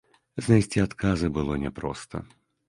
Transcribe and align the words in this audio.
Знайсці 0.45 0.81
адказы 0.85 1.29
было 1.37 1.59
няпроста. 1.65 2.25